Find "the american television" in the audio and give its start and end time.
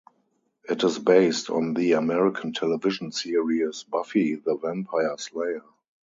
1.75-3.11